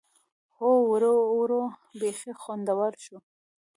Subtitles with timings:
[0.55, 1.63] هوا ورو ورو
[1.99, 3.19] بيخي خوندوره شوه.